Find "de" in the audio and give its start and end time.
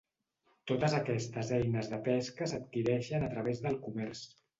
1.91-1.99